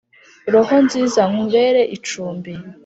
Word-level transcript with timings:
roho 0.53 0.75
nziza 0.85 1.21
nkubere 1.31 1.81
icumbi 1.95 2.53